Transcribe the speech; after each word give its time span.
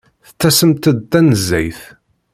Tettasemt-d 0.27 0.99
tanezzayt. 1.11 1.81